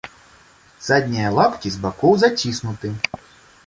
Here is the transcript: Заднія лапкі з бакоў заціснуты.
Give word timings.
Заднія 0.87 1.35
лапкі 1.37 1.67
з 1.77 1.85
бакоў 1.87 2.19
заціснуты. 2.25 2.87